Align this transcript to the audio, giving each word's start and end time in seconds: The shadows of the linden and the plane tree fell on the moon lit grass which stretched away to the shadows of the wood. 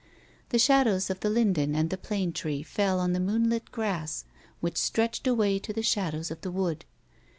The 0.49 0.57
shadows 0.57 1.11
of 1.11 1.19
the 1.19 1.29
linden 1.29 1.75
and 1.75 1.91
the 1.91 1.95
plane 1.95 2.33
tree 2.33 2.63
fell 2.63 2.99
on 2.99 3.13
the 3.13 3.19
moon 3.19 3.51
lit 3.51 3.71
grass 3.71 4.25
which 4.59 4.77
stretched 4.79 5.27
away 5.27 5.59
to 5.59 5.73
the 5.73 5.83
shadows 5.83 6.31
of 6.31 6.41
the 6.41 6.49
wood. 6.49 6.85